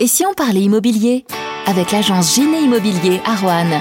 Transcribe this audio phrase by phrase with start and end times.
[0.00, 1.24] Et si on parlait immobilier?
[1.66, 3.80] Avec l'agence Giné Immobilier à Roanne.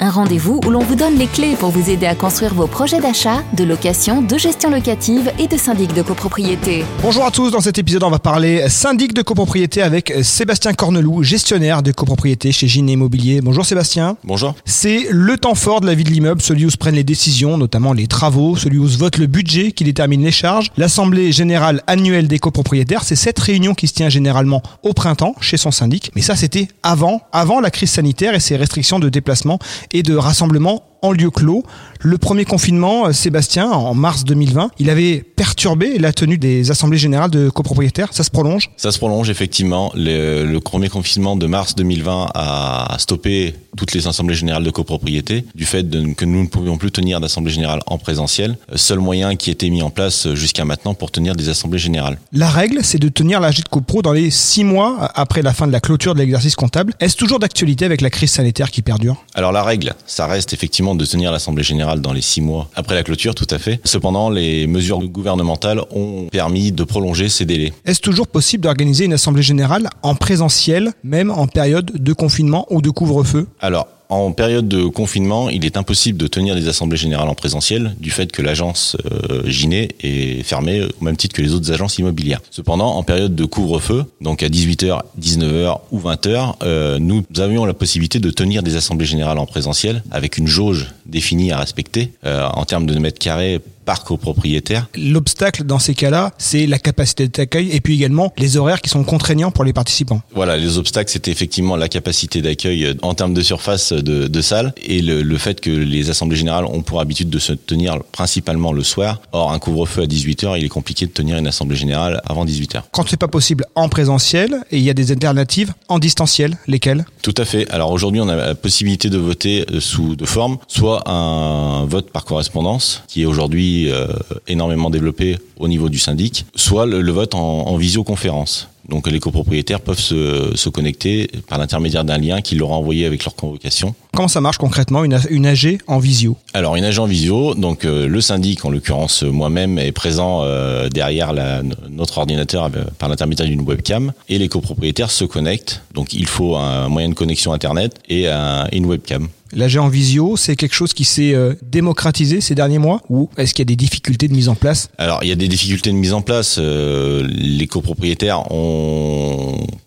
[0.00, 3.00] Un rendez-vous où l'on vous donne les clés pour vous aider à construire vos projets
[3.00, 6.84] d'achat, de location, de gestion locative et de syndic de copropriété.
[7.00, 11.22] Bonjour à tous, dans cet épisode on va parler syndic de copropriété avec Sébastien Corneloup,
[11.22, 13.40] gestionnaire de copropriété chez Gine Immobilier.
[13.40, 14.16] Bonjour Sébastien.
[14.24, 14.54] Bonjour.
[14.64, 17.56] C'est le temps fort de la vie de l'immeuble, celui où se prennent les décisions,
[17.56, 20.70] notamment les travaux, celui où se vote le budget qui détermine les charges.
[20.76, 25.56] L'assemblée générale annuelle des copropriétaires, c'est cette réunion qui se tient généralement au printemps chez
[25.56, 26.10] son syndic.
[26.16, 29.58] Mais ça c'était avant, avant la crise sanitaire et ses restrictions de déplacement
[29.92, 31.62] et de rassemblement en lieu clos.
[32.00, 36.98] Le premier confinement, euh, Sébastien, en mars 2020, il avait perturbé la tenue des assemblées
[36.98, 38.08] générales de copropriétaires.
[38.12, 38.70] Ça se prolonge?
[38.76, 39.92] Ça se prolonge, effectivement.
[39.94, 45.64] Le, premier confinement de mars 2020 a stoppé toutes les assemblées générales de copropriété du
[45.64, 45.86] fait
[46.16, 48.56] que nous ne pouvions plus tenir d'assemblée générale en présentiel.
[48.76, 52.18] Seul moyen qui était mis en place jusqu'à maintenant pour tenir des assemblées générales.
[52.32, 55.66] La règle, c'est de tenir l'AG de copro dans les six mois après la fin
[55.66, 56.94] de la clôture de l'exercice comptable.
[57.00, 59.24] Est-ce toujours d'actualité avec la crise sanitaire qui perdure?
[59.34, 62.94] Alors la règle, ça reste effectivement de tenir l'Assemblée générale dans les six mois après
[62.94, 63.80] la clôture, tout à fait.
[63.84, 67.72] Cependant, les mesures gouvernementales ont permis de prolonger ces délais.
[67.84, 72.82] Est-ce toujours possible d'organiser une Assemblée générale en présentiel, même en période de confinement ou
[72.82, 73.46] de couvre-feu?
[73.60, 77.94] Alors, en période de confinement, il est impossible de tenir des assemblées générales en présentiel
[77.98, 81.98] du fait que l'agence euh, Ginet est fermée au même titre que les autres agences
[81.98, 82.40] immobilières.
[82.50, 87.74] Cependant, en période de couvre-feu, donc à 18h, 19h ou 20h, euh, nous avions la
[87.74, 92.46] possibilité de tenir des assemblées générales en présentiel avec une jauge définie à respecter euh,
[92.54, 94.88] en termes de mètres carrés par copropriétaire.
[94.96, 99.04] L'obstacle dans ces cas-là, c'est la capacité d'accueil et puis également les horaires qui sont
[99.04, 100.22] contraignants pour les participants.
[100.34, 104.40] Voilà, les obstacles, c'était effectivement la capacité d'accueil euh, en termes de surface de, de
[104.40, 108.02] salle et le, le, fait que les assemblées générales ont pour habitude de se tenir
[108.12, 109.20] principalement le soir.
[109.32, 112.82] Or, un couvre-feu à 18h, il est compliqué de tenir une assemblée générale avant 18h.
[112.92, 117.04] Quand c'est pas possible en présentiel, et il y a des alternatives en distanciel, lesquelles?
[117.22, 117.68] Tout à fait.
[117.70, 122.10] Alors aujourd'hui, on a la possibilité de voter euh, sous deux formes, soit un vote
[122.10, 124.06] par correspondance, qui est aujourd'hui euh,
[124.48, 128.68] énormément développé au niveau du syndic, soit le, vote en, en, visioconférence.
[128.88, 133.06] Donc les copropriétaires peuvent se, se connecter par l'intermédiaire d'un lien qu'ils leur ont envoyé
[133.06, 133.94] avec leur convocation.
[134.14, 136.36] Comment ça marche concrètement une, une AG en visio?
[136.52, 140.88] Alors une AG en visio, donc euh, le syndic, en l'occurrence moi-même, est présent euh,
[140.88, 145.82] derrière la, notre ordinateur par l'intermédiaire d'une webcam et les copropriétaires se connectent.
[145.94, 149.28] Donc il faut un moyen de connexion internet et un, une webcam.
[149.52, 153.54] L'AG en visio, c'est quelque chose qui s'est euh, démocratisé ces derniers mois ou est-ce
[153.54, 154.90] qu'il y a des difficultés de mise en place?
[154.98, 156.56] Alors, il y a des difficultés de mise en place.
[156.58, 158.73] Euh, les copropriétaires ont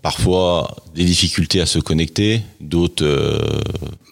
[0.02, 3.06] parfois des difficultés à se connecter, d'autres...
[3.06, 3.62] Euh,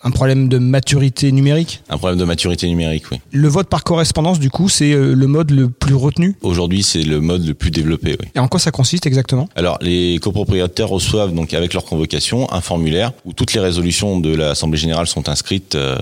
[0.05, 3.19] un problème de maturité numérique Un problème de maturité numérique, oui.
[3.31, 7.19] Le vote par correspondance, du coup, c'est le mode le plus retenu Aujourd'hui, c'est le
[7.21, 8.27] mode le plus développé, oui.
[8.35, 12.61] Et en quoi ça consiste exactement Alors, les copropriétaires reçoivent, donc avec leur convocation, un
[12.61, 15.97] formulaire où toutes les résolutions de l'Assemblée Générale sont inscrites euh,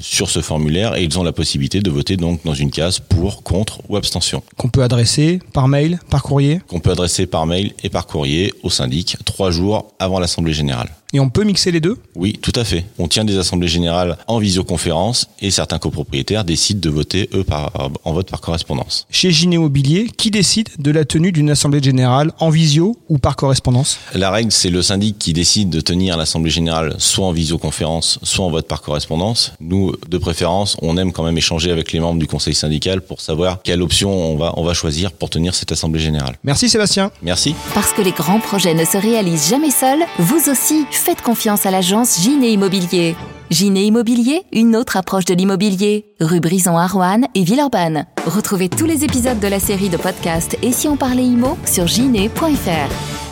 [0.00, 3.42] sur ce formulaire et ils ont la possibilité de voter donc dans une case pour,
[3.42, 4.42] contre ou abstention.
[4.56, 8.54] Qu'on peut adresser par mail, par courrier Qu'on peut adresser par mail et par courrier
[8.62, 10.90] au syndic trois jours avant l'Assemblée Générale.
[11.14, 12.84] Et on peut mixer les deux Oui, tout à fait.
[12.98, 17.72] On tient des assemblées générales en visioconférence et certains copropriétaires décident de voter, eux, par,
[18.04, 19.06] en vote par correspondance.
[19.10, 23.36] Chez Gine Immobilier, qui décide de la tenue d'une assemblée générale en visio ou par
[23.36, 28.18] correspondance La règle, c'est le syndic qui décide de tenir l'assemblée générale soit en visioconférence,
[28.22, 29.52] soit en vote par correspondance.
[29.60, 33.22] Nous, de préférence, on aime quand même échanger avec les membres du conseil syndical pour
[33.22, 36.36] savoir quelle option on va, on va choisir pour tenir cette assemblée générale.
[36.44, 37.10] Merci Sébastien.
[37.22, 37.54] Merci.
[37.72, 41.70] Parce que les grands projets ne se réalisent jamais seuls, vous aussi faites confiance à
[41.70, 43.14] l'agence Giné Immobilier.
[43.50, 46.04] Giné Immobilier, une autre approche de l'immobilier.
[46.20, 46.88] Rue Brison à
[47.34, 48.04] et Villeurbanne.
[48.26, 51.86] Retrouvez tous les épisodes de la série de podcasts Et si on parlait immo sur
[51.86, 53.27] giné.fr.